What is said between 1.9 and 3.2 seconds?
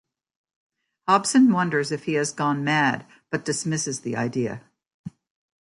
if he has gone mad,